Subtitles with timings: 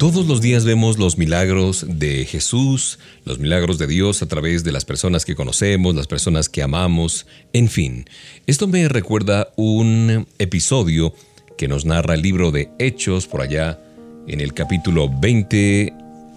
[0.00, 4.72] Todos los días vemos los milagros de Jesús, los milagros de Dios a través de
[4.72, 8.06] las personas que conocemos, las personas que amamos, en fin.
[8.46, 11.12] Esto me recuerda un episodio
[11.58, 13.78] que nos narra el libro de Hechos por allá
[14.26, 15.92] en el capítulo 20.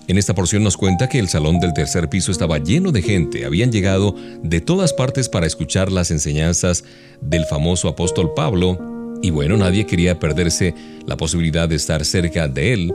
[0.10, 3.46] En esta porción nos cuenta que el salón del tercer piso estaba lleno de gente.
[3.46, 6.84] Habían llegado de todas partes para escuchar las enseñanzas
[7.22, 8.78] del famoso apóstol Pablo.
[9.22, 10.76] Y bueno, nadie quería perderse
[11.08, 12.94] la posibilidad de estar cerca de él.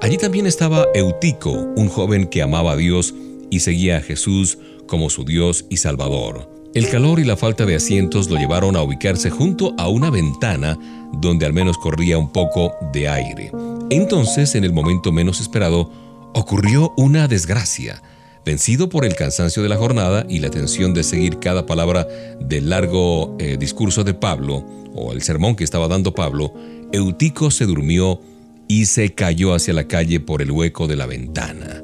[0.00, 3.14] Allí también estaba Eutico, un joven que amaba a Dios
[3.50, 6.48] y seguía a Jesús como su Dios y Salvador.
[6.74, 10.78] El calor y la falta de asientos lo llevaron a ubicarse junto a una ventana
[11.14, 13.50] donde al menos corría un poco de aire.
[13.90, 15.90] Entonces, en el momento menos esperado,
[16.32, 18.00] ocurrió una desgracia.
[18.44, 22.06] Vencido por el cansancio de la jornada y la tensión de seguir cada palabra
[22.38, 26.54] del largo eh, discurso de Pablo, o el sermón que estaba dando Pablo,
[26.92, 28.20] Eutico se durmió
[28.68, 31.82] y se cayó hacia la calle por el hueco de la ventana.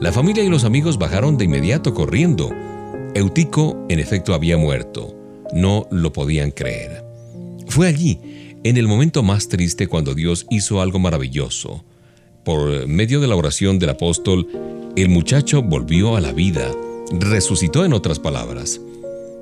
[0.00, 2.50] La familia y los amigos bajaron de inmediato corriendo.
[3.14, 5.16] Eutico, en efecto, había muerto.
[5.52, 7.04] No lo podían creer.
[7.66, 8.20] Fue allí,
[8.62, 11.84] en el momento más triste, cuando Dios hizo algo maravilloso.
[12.44, 14.46] Por medio de la oración del apóstol,
[14.96, 16.70] el muchacho volvió a la vida,
[17.10, 18.80] resucitó en otras palabras.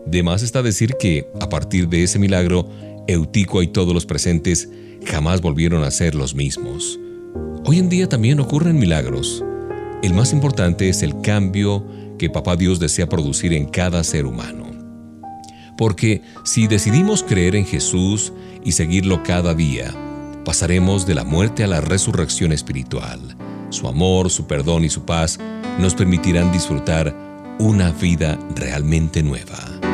[0.06, 2.68] De más está decir que, a partir de ese milagro,
[3.06, 4.68] Eutico y todos los presentes
[5.06, 6.98] jamás volvieron a ser los mismos.
[7.64, 9.44] Hoy en día también ocurren milagros.
[10.02, 11.86] El más importante es el cambio
[12.18, 14.66] que Papá Dios desea producir en cada ser humano.
[15.76, 18.32] Porque si decidimos creer en Jesús
[18.64, 19.94] y seguirlo cada día,
[20.44, 23.20] pasaremos de la muerte a la resurrección espiritual.
[23.70, 25.38] Su amor, su perdón y su paz
[25.78, 27.14] nos permitirán disfrutar
[27.58, 29.93] una vida realmente nueva.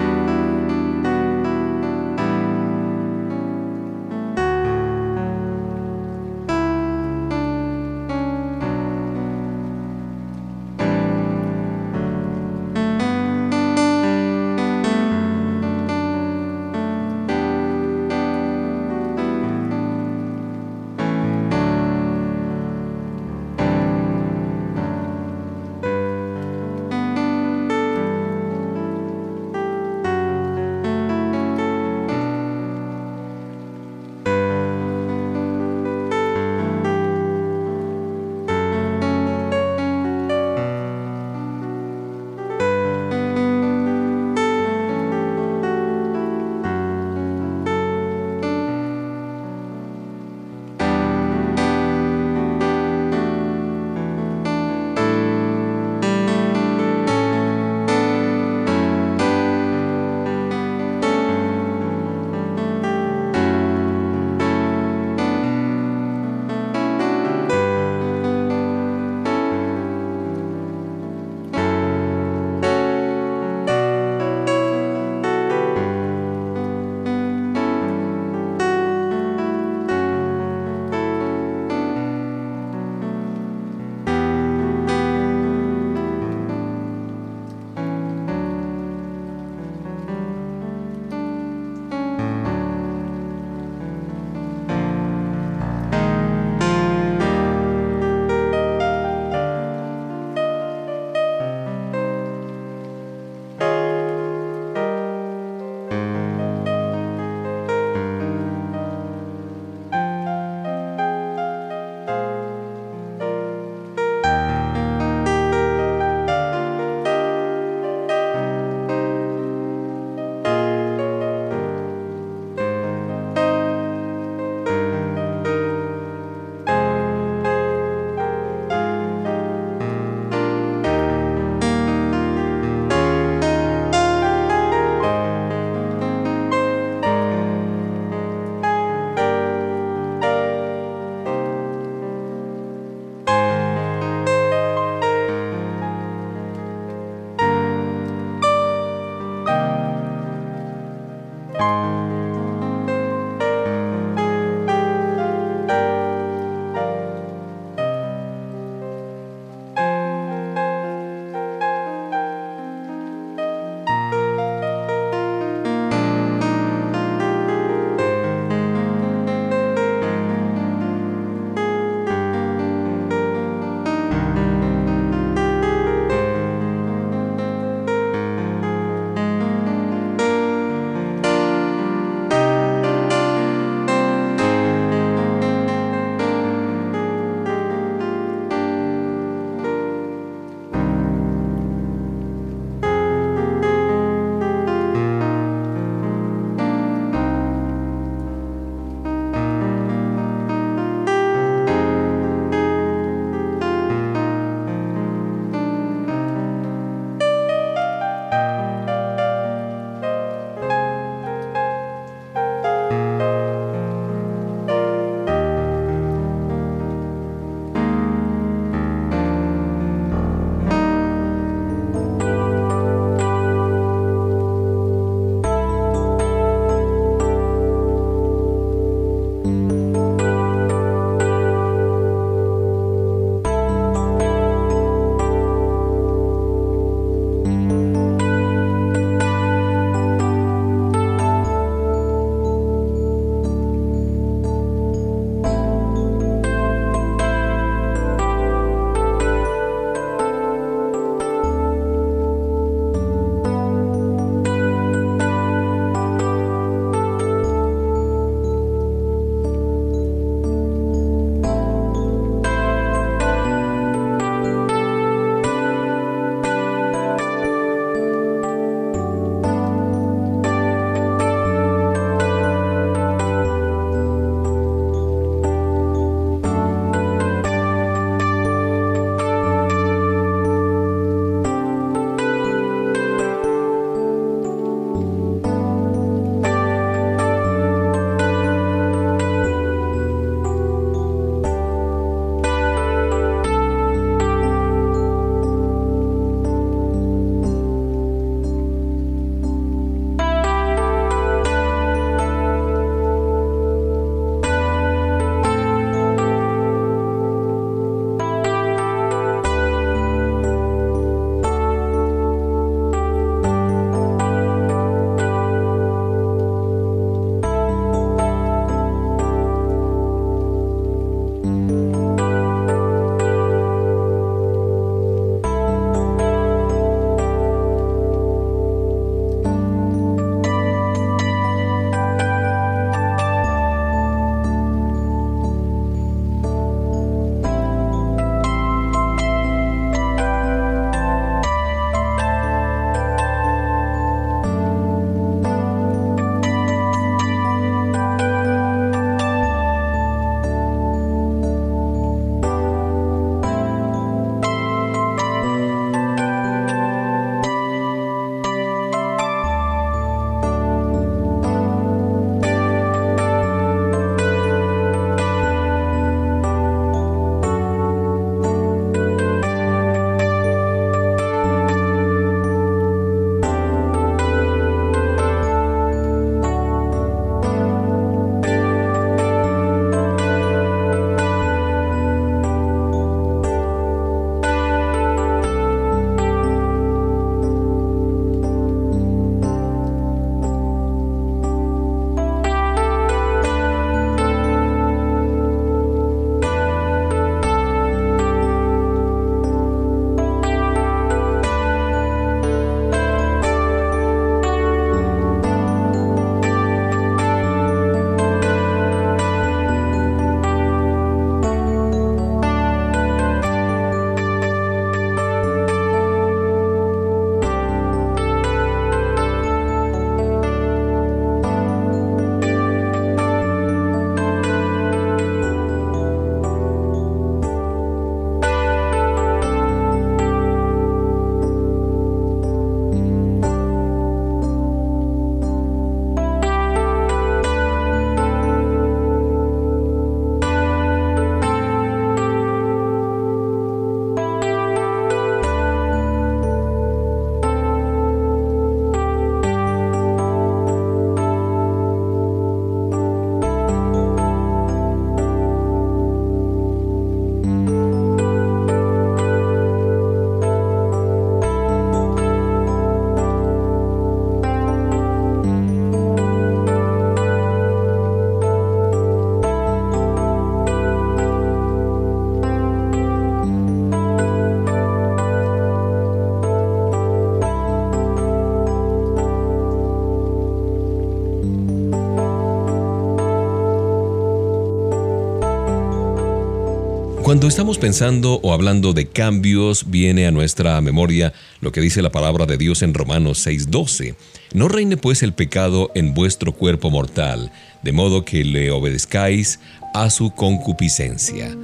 [487.31, 492.11] Cuando estamos pensando o hablando de cambios, viene a nuestra memoria lo que dice la
[492.11, 494.17] palabra de Dios en Romanos 6:12.
[494.53, 497.53] No reine pues el pecado en vuestro cuerpo mortal,
[497.85, 499.61] de modo que le obedezcáis
[499.95, 501.57] a su concupiscencia.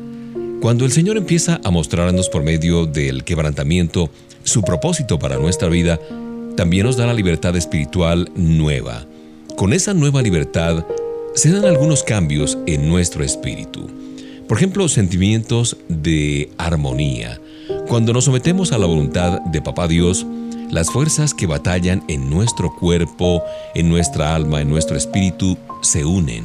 [0.61, 4.09] Cuando el Señor empieza a mostrarnos por medio del quebrantamiento
[4.45, 5.99] su propósito para nuestra vida,
[6.57, 9.05] también nos da la libertad espiritual nueva.
[9.57, 10.87] Con esa nueva libertad
[11.35, 14.06] se dan algunos cambios en nuestro espíritu.
[14.49, 17.41] Por ejemplo, sentimientos de armonía.
[17.89, 20.25] Cuando nos sometemos a la voluntad de Papá Dios,
[20.71, 23.43] las fuerzas que batallan en nuestro cuerpo,
[23.75, 26.45] en nuestra alma, en nuestro espíritu, se unen.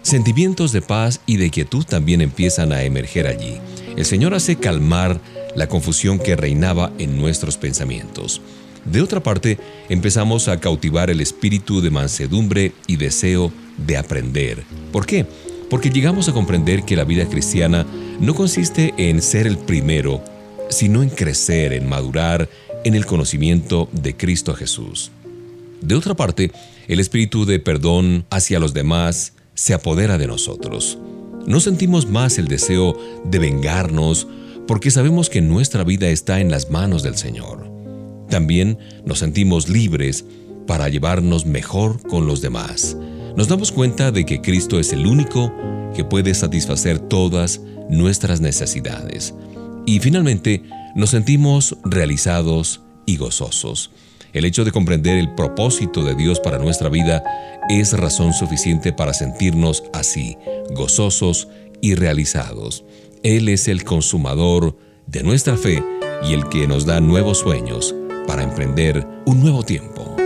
[0.00, 3.58] Sentimientos de paz y de quietud también empiezan a emerger allí.
[3.96, 5.20] El Señor hace calmar
[5.54, 8.40] la confusión que reinaba en nuestros pensamientos.
[8.86, 9.58] De otra parte,
[9.90, 14.64] empezamos a cautivar el espíritu de mansedumbre y deseo de aprender.
[14.92, 15.26] ¿Por qué?
[15.74, 17.84] Porque llegamos a comprender que la vida cristiana
[18.20, 20.22] no consiste en ser el primero,
[20.70, 22.48] sino en crecer, en madurar
[22.84, 25.10] en el conocimiento de Cristo Jesús.
[25.80, 26.52] De otra parte,
[26.86, 30.96] el espíritu de perdón hacia los demás se apodera de nosotros.
[31.44, 34.28] No sentimos más el deseo de vengarnos
[34.68, 37.68] porque sabemos que nuestra vida está en las manos del Señor.
[38.30, 40.24] También nos sentimos libres
[40.68, 42.96] para llevarnos mejor con los demás
[43.36, 45.52] nos damos cuenta de que Cristo es el único
[45.94, 49.34] que puede satisfacer todas nuestras necesidades.
[49.86, 50.62] Y finalmente,
[50.94, 53.90] nos sentimos realizados y gozosos.
[54.32, 57.22] El hecho de comprender el propósito de Dios para nuestra vida
[57.68, 60.36] es razón suficiente para sentirnos así,
[60.74, 61.48] gozosos
[61.80, 62.84] y realizados.
[63.22, 64.76] Él es el consumador
[65.06, 65.82] de nuestra fe
[66.28, 67.94] y el que nos da nuevos sueños
[68.26, 70.23] para emprender un nuevo tiempo.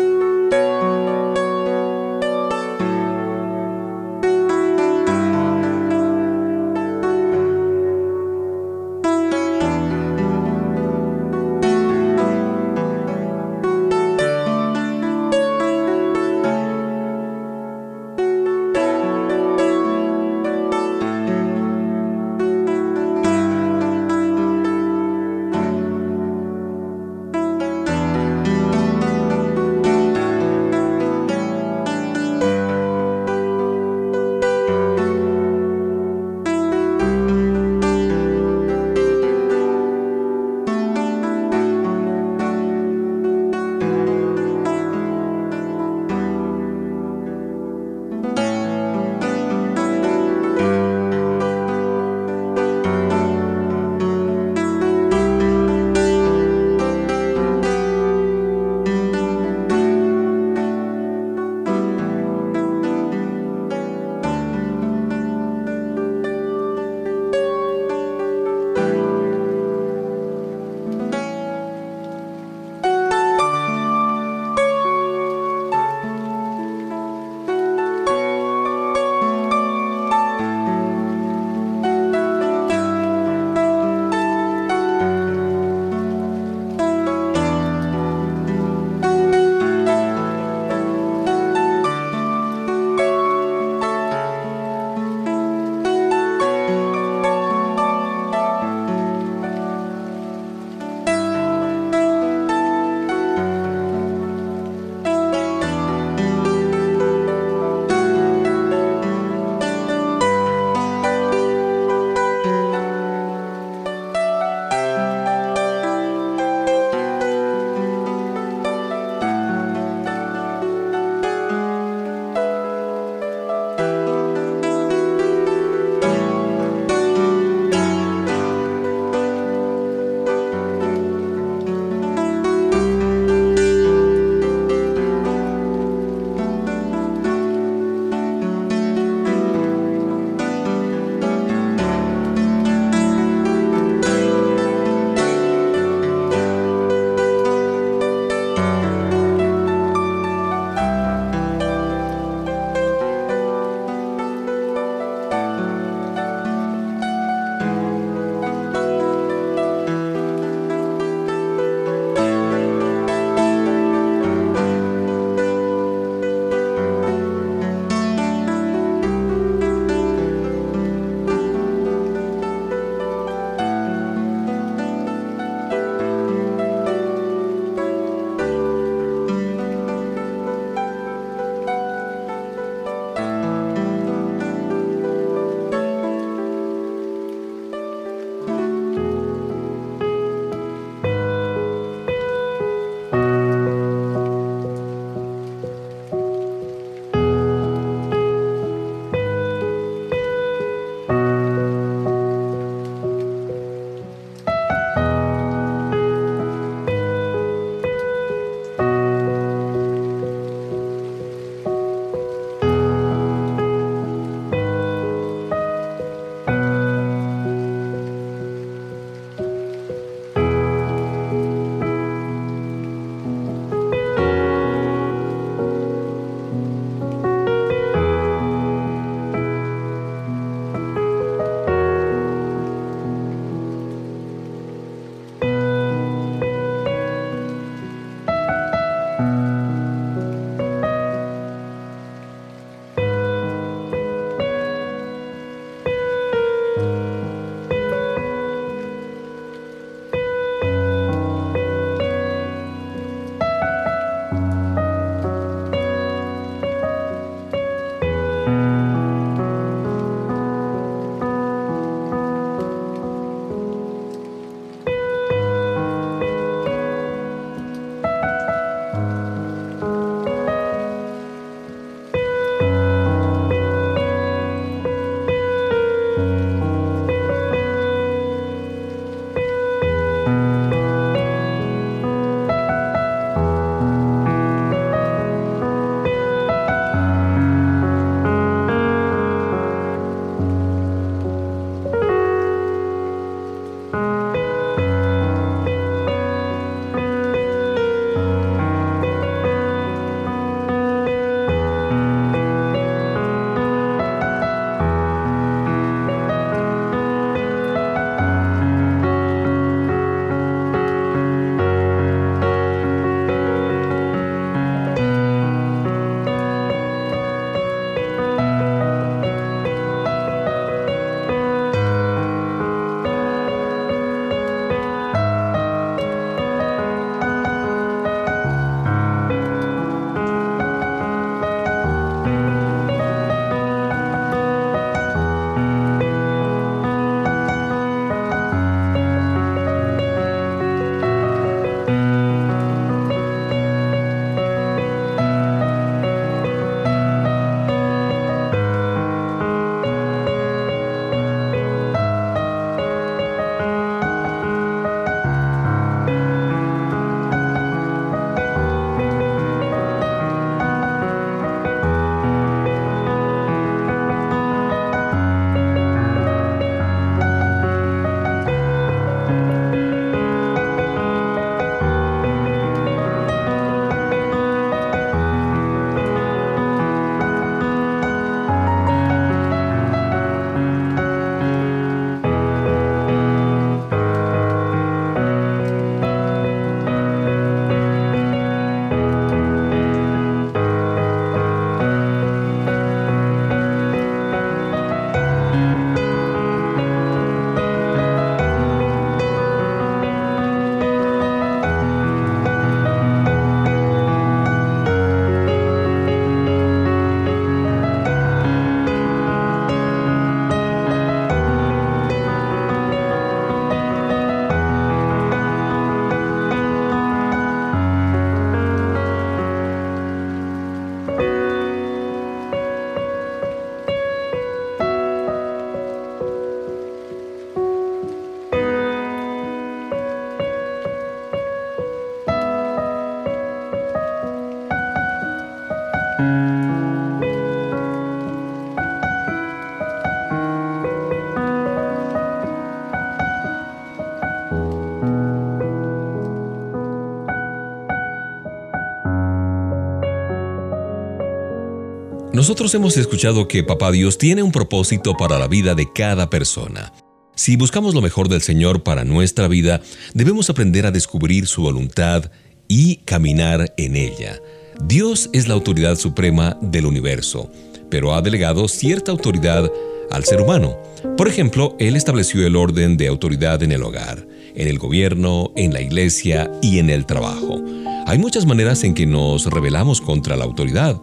[452.49, 456.95] Nosotros hemos escuchado que Papá Dios tiene un propósito para la vida de cada persona.
[457.37, 459.83] Si buscamos lo mejor del Señor para nuestra vida,
[460.15, 462.33] debemos aprender a descubrir su voluntad
[462.67, 464.41] y caminar en ella.
[464.83, 467.51] Dios es la autoridad suprema del universo,
[467.91, 469.71] pero ha delegado cierta autoridad
[470.11, 470.79] al ser humano.
[471.19, 475.75] Por ejemplo, Él estableció el orden de autoridad en el hogar, en el gobierno, en
[475.75, 477.63] la iglesia y en el trabajo.
[478.07, 480.99] Hay muchas maneras en que nos rebelamos contra la autoridad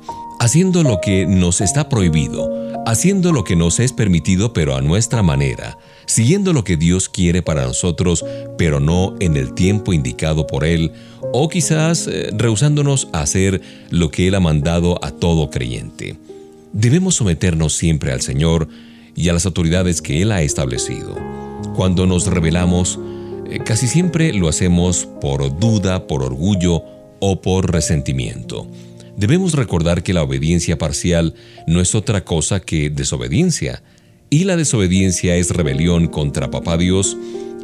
[0.45, 2.51] haciendo lo que nos está prohibido,
[2.85, 7.41] haciendo lo que nos es permitido pero a nuestra manera, siguiendo lo que Dios quiere
[7.41, 8.23] para nosotros
[8.55, 10.91] pero no en el tiempo indicado por Él,
[11.33, 16.15] o quizás eh, rehusándonos a hacer lo que Él ha mandado a todo creyente.
[16.73, 18.67] Debemos someternos siempre al Señor
[19.15, 21.15] y a las autoridades que Él ha establecido.
[21.75, 22.99] Cuando nos rebelamos,
[23.49, 26.83] eh, casi siempre lo hacemos por duda, por orgullo
[27.19, 28.67] o por resentimiento
[29.17, 31.33] debemos recordar que la obediencia parcial
[31.67, 33.83] no es otra cosa que desobediencia,
[34.29, 37.17] y la desobediencia es rebelión contra Papá Dios,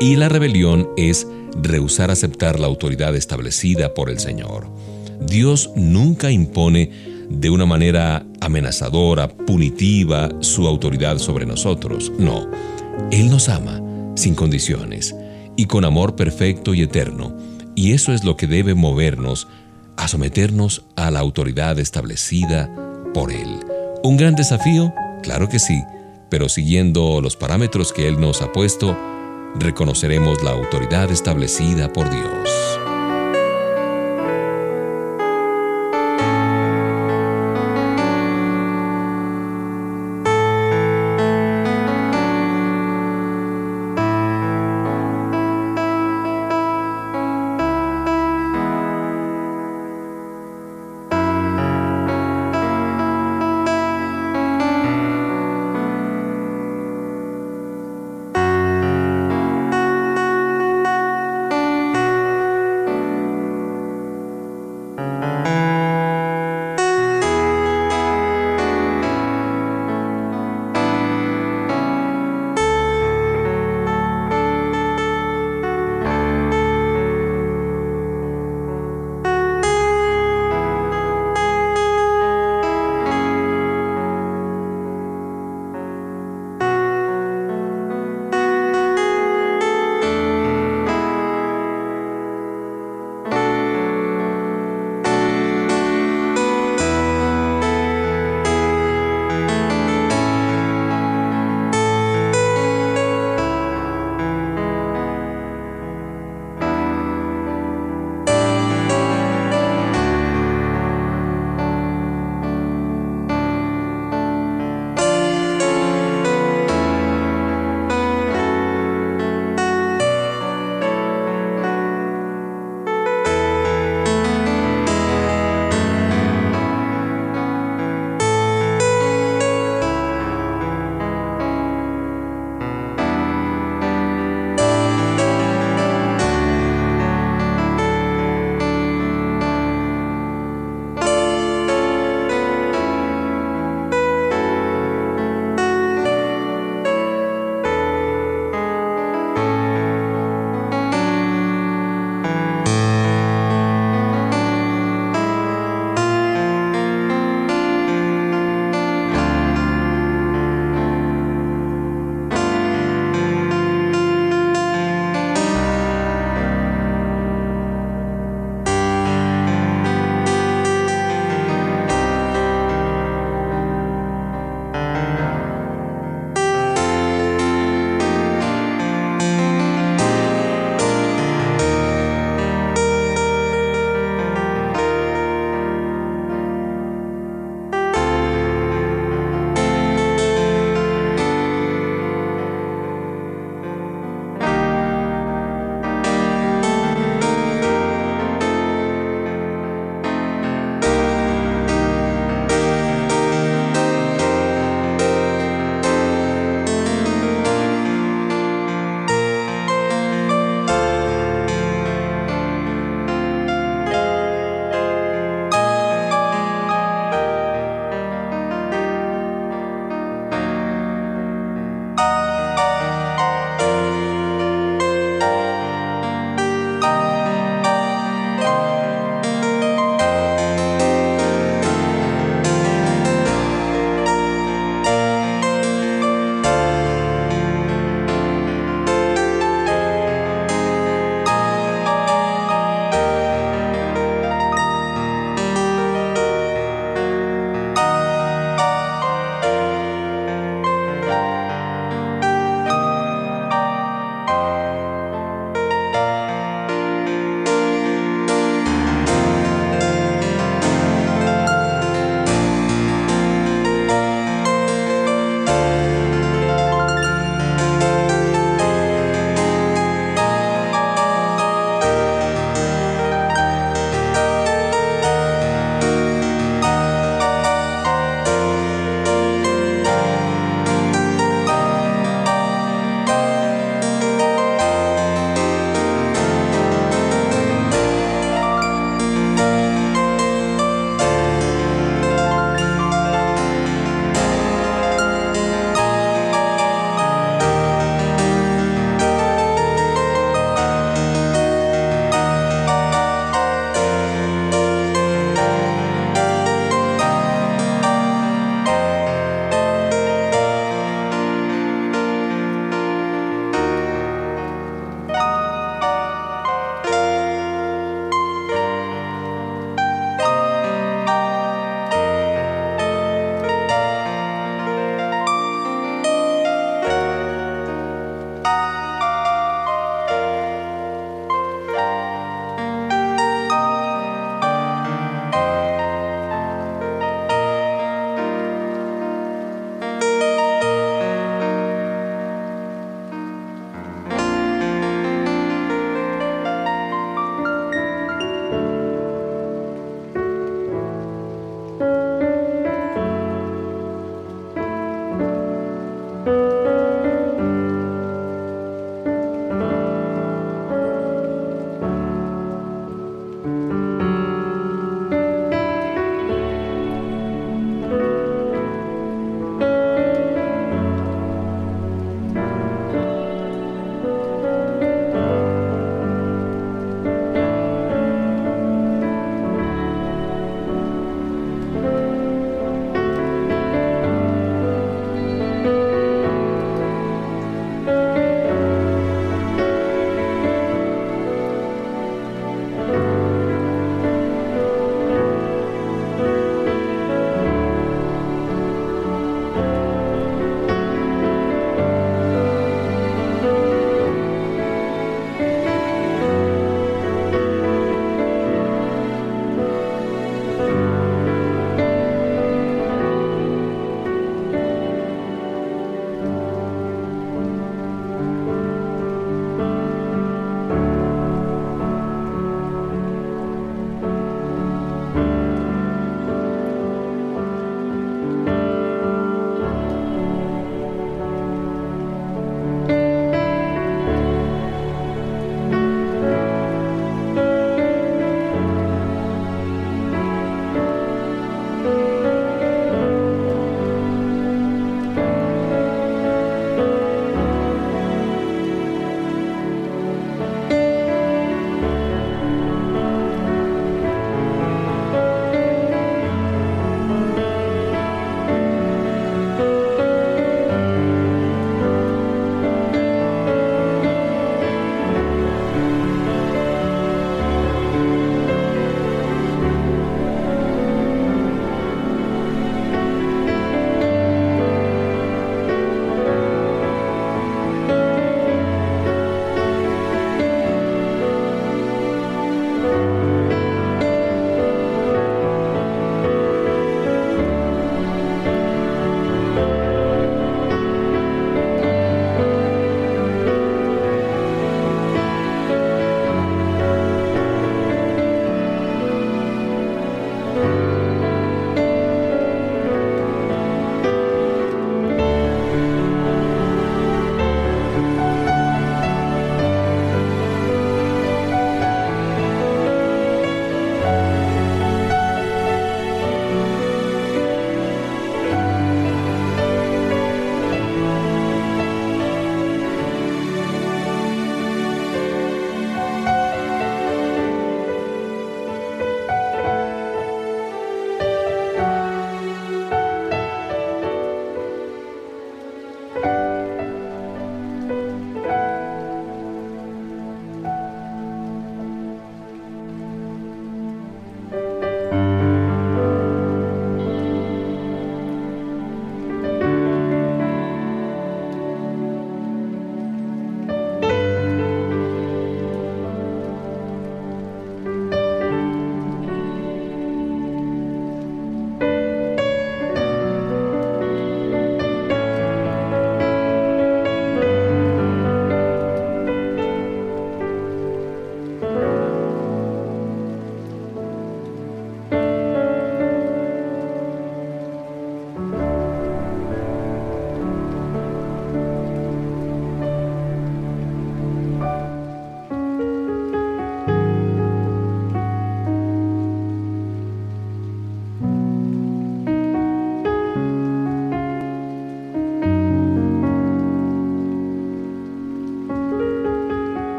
[0.00, 1.26] y la rebelión es
[1.62, 4.68] rehusar aceptar la autoridad establecida por el Señor.
[5.20, 6.90] Dios nunca impone
[7.30, 12.12] de una manera amenazadora, punitiva, su autoridad sobre nosotros.
[12.18, 12.48] No,
[13.10, 13.82] Él nos ama
[14.14, 15.14] sin condiciones
[15.56, 17.36] y con amor perfecto y eterno,
[17.74, 19.48] y eso es lo que debe movernos
[20.06, 22.70] a someternos a la autoridad establecida
[23.12, 23.58] por Él.
[24.04, 24.94] ¿Un gran desafío?
[25.24, 25.82] Claro que sí,
[26.30, 28.96] pero siguiendo los parámetros que Él nos ha puesto,
[29.56, 32.65] reconoceremos la autoridad establecida por Dios.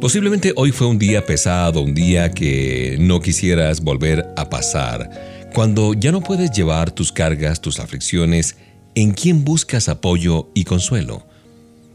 [0.00, 5.10] Posiblemente hoy fue un día pesado, un día que no quisieras volver a pasar.
[5.52, 8.54] Cuando ya no puedes llevar tus cargas, tus aflicciones,
[8.94, 11.26] ¿en quién buscas apoyo y consuelo?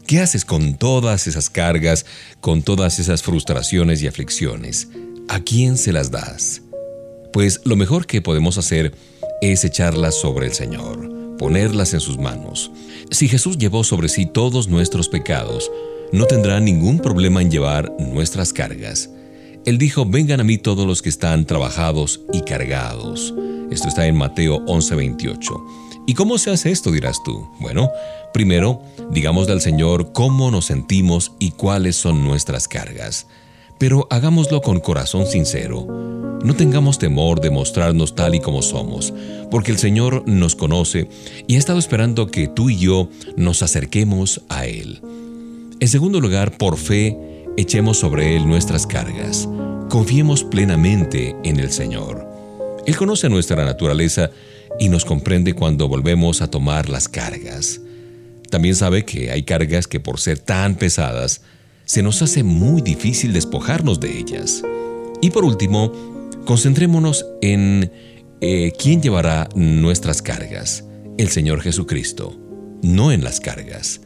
[0.06, 2.04] ¿Qué haces con todas esas cargas,
[2.42, 4.88] con todas esas frustraciones y aflicciones?
[5.28, 6.60] ¿A quién se las das?
[7.32, 8.94] Pues lo mejor que podemos hacer
[9.40, 12.70] es echarlas sobre el Señor, ponerlas en sus manos.
[13.10, 15.70] Si Jesús llevó sobre sí todos nuestros pecados,
[16.12, 19.10] no tendrá ningún problema en llevar nuestras cargas.
[19.64, 23.34] Él dijo, vengan a mí todos los que están trabajados y cargados.
[23.70, 25.64] Esto está en Mateo 11:28.
[26.06, 27.48] ¿Y cómo se hace esto, dirás tú?
[27.60, 27.90] Bueno,
[28.34, 33.26] primero, digámosle al Señor cómo nos sentimos y cuáles son nuestras cargas.
[33.78, 35.86] Pero hagámoslo con corazón sincero.
[36.44, 39.14] No tengamos temor de mostrarnos tal y como somos,
[39.50, 41.08] porque el Señor nos conoce
[41.46, 45.00] y ha estado esperando que tú y yo nos acerquemos a Él.
[45.80, 47.16] En segundo lugar, por fe,
[47.56, 49.48] echemos sobre Él nuestras cargas.
[49.90, 52.26] Confiemos plenamente en el Señor.
[52.86, 54.30] Él conoce nuestra naturaleza
[54.78, 57.80] y nos comprende cuando volvemos a tomar las cargas.
[58.50, 61.42] También sabe que hay cargas que por ser tan pesadas,
[61.84, 64.62] se nos hace muy difícil despojarnos de ellas.
[65.20, 65.92] Y por último,
[66.44, 67.90] concentrémonos en
[68.40, 70.84] eh, quién llevará nuestras cargas,
[71.18, 72.38] el Señor Jesucristo,
[72.82, 74.00] no en las cargas.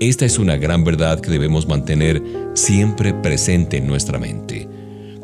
[0.00, 2.22] Esta es una gran verdad que debemos mantener
[2.54, 4.68] siempre presente en nuestra mente.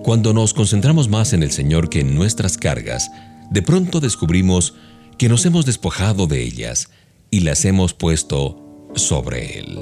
[0.03, 3.09] Cuando nos concentramos más en el Señor que en nuestras cargas,
[3.51, 4.75] de pronto descubrimos
[5.17, 6.91] que nos hemos despojado de ellas
[7.31, 9.79] y las hemos puesto sobre Él.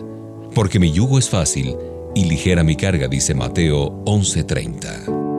[0.55, 1.75] Porque mi yugo es fácil
[2.15, 5.32] y ligera mi carga, dice Mateo 11:30.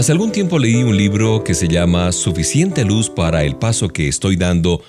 [0.00, 4.08] Hace algún tiempo leí un libro que se llama Suficiente luz para el paso que
[4.08, 4.80] estoy dando,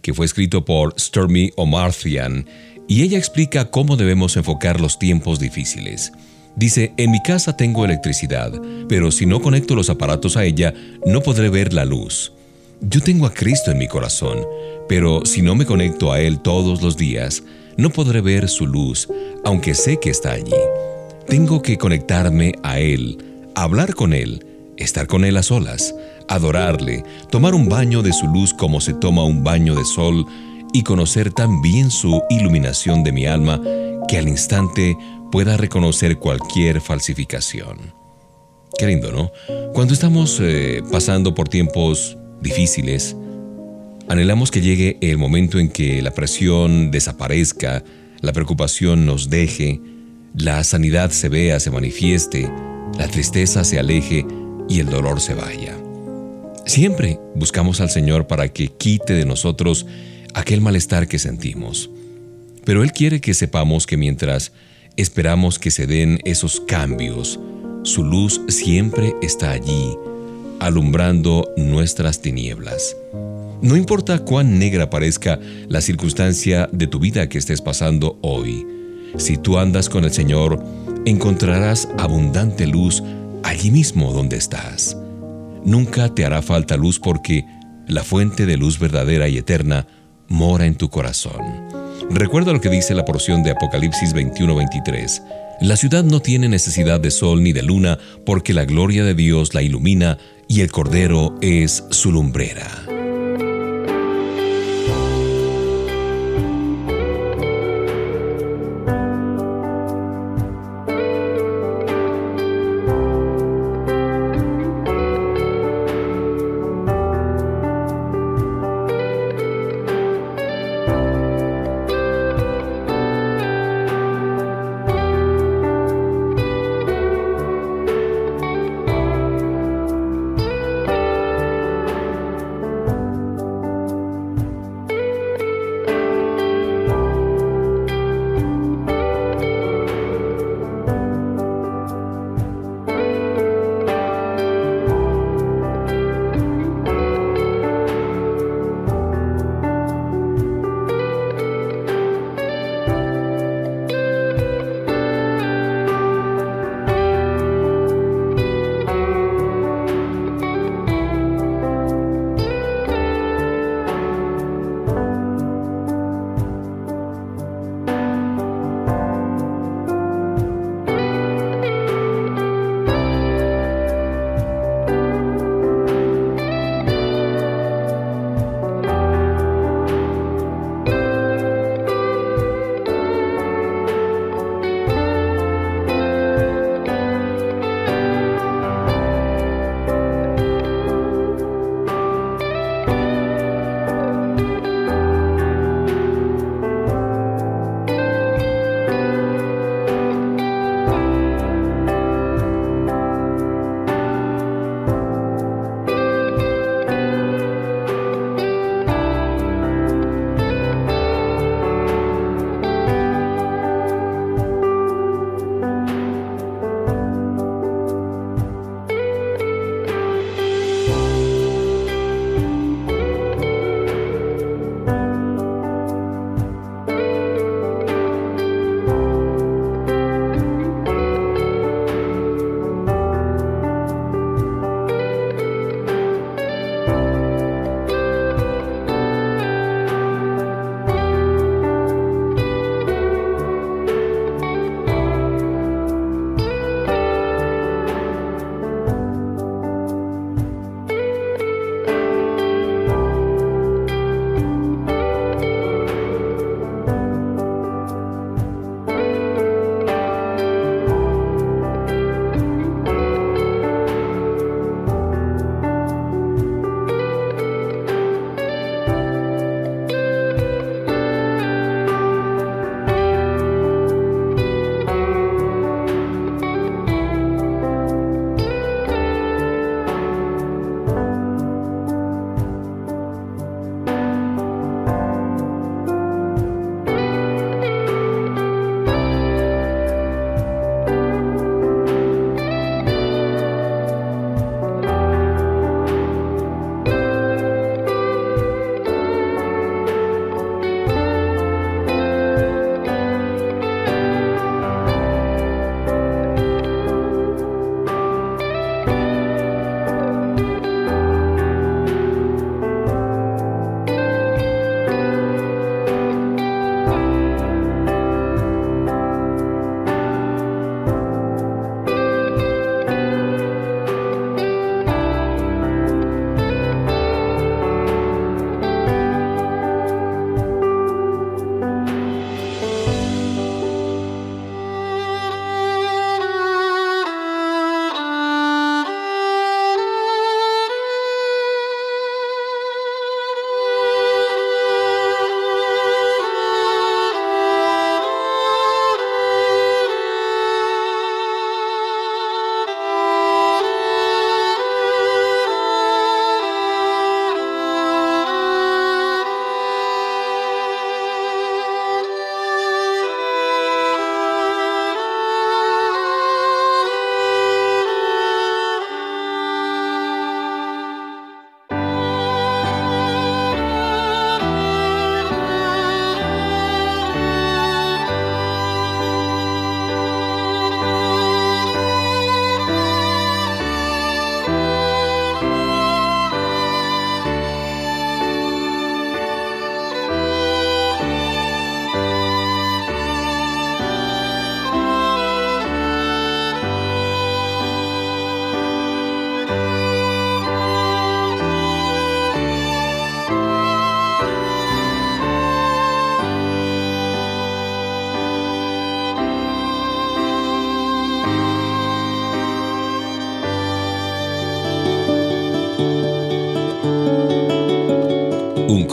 [0.00, 2.46] que fue escrito por Stormy O'Marthian,
[2.86, 6.12] y ella explica cómo debemos enfocar los tiempos difíciles.
[6.54, 8.52] Dice, en mi casa tengo electricidad,
[8.88, 10.72] pero si no conecto los aparatos a ella,
[11.04, 12.32] no podré ver la luz.
[12.80, 14.38] Yo tengo a Cristo en mi corazón,
[14.88, 17.42] pero si no me conecto a Él todos los días,
[17.76, 19.08] no podré ver su luz,
[19.44, 20.54] aunque sé que está allí.
[21.26, 23.18] Tengo que conectarme a Él,
[23.56, 24.46] hablar con Él,
[24.80, 25.94] estar con Él a solas,
[26.28, 30.26] adorarle, tomar un baño de su luz como se toma un baño de sol
[30.72, 33.60] y conocer tan bien su iluminación de mi alma
[34.08, 34.96] que al instante
[35.30, 37.92] pueda reconocer cualquier falsificación.
[38.78, 39.30] Qué lindo, ¿no?
[39.72, 43.16] Cuando estamos eh, pasando por tiempos difíciles,
[44.08, 47.84] anhelamos que llegue el momento en que la presión desaparezca,
[48.20, 49.80] la preocupación nos deje,
[50.34, 52.50] la sanidad se vea, se manifieste,
[52.98, 54.26] la tristeza se aleje
[54.68, 55.76] y el dolor se vaya.
[56.66, 59.86] Siempre buscamos al Señor para que quite de nosotros
[60.34, 61.90] aquel malestar que sentimos.
[62.64, 64.52] Pero Él quiere que sepamos que mientras
[64.96, 67.40] esperamos que se den esos cambios,
[67.82, 69.96] su luz siempre está allí,
[70.60, 72.96] alumbrando nuestras tinieblas.
[73.62, 78.66] No importa cuán negra parezca la circunstancia de tu vida que estés pasando hoy,
[79.16, 80.62] si tú andas con el Señor,
[81.04, 83.02] encontrarás abundante luz
[83.42, 84.96] allí mismo donde estás.
[85.64, 87.44] Nunca te hará falta luz porque
[87.86, 89.86] la fuente de luz verdadera y eterna
[90.28, 91.42] mora en tu corazón.
[92.10, 95.22] Recuerda lo que dice la porción de Apocalipsis 21-23.
[95.60, 99.54] La ciudad no tiene necesidad de sol ni de luna porque la gloria de Dios
[99.54, 100.18] la ilumina
[100.48, 102.99] y el Cordero es su lumbrera.